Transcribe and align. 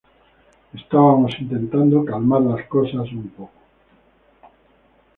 Estábamos 0.73 1.37
intentando 1.39 2.03
calmar 2.03 2.41
las 2.41 2.65
cosas 2.65 3.07
un 3.11 3.29
poco. 3.29 3.61